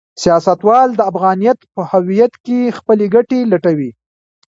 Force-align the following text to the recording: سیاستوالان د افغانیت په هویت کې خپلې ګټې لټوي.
سیاستوالان 0.23 0.89
د 0.95 1.01
افغانیت 1.11 1.59
په 1.73 1.81
هویت 1.91 2.33
کې 2.45 2.75
خپلې 2.77 3.05
ګټې 3.15 3.39
لټوي. 3.51 3.91